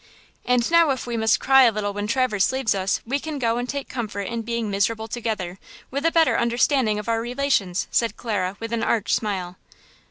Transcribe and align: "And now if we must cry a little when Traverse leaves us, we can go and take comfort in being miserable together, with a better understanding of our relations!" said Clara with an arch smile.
"And 0.45 0.71
now 0.71 0.89
if 0.89 1.05
we 1.05 1.15
must 1.15 1.39
cry 1.39 1.61
a 1.65 1.71
little 1.71 1.93
when 1.93 2.07
Traverse 2.07 2.51
leaves 2.51 2.73
us, 2.73 3.01
we 3.05 3.19
can 3.19 3.37
go 3.37 3.59
and 3.59 3.69
take 3.69 3.87
comfort 3.87 4.23
in 4.23 4.41
being 4.41 4.67
miserable 4.71 5.07
together, 5.07 5.59
with 5.91 6.07
a 6.07 6.11
better 6.11 6.39
understanding 6.39 6.97
of 6.97 7.07
our 7.07 7.21
relations!" 7.21 7.85
said 7.91 8.17
Clara 8.17 8.57
with 8.59 8.73
an 8.73 8.81
arch 8.81 9.13
smile. 9.13 9.57